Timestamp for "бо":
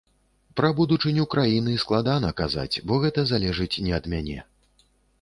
2.91-3.01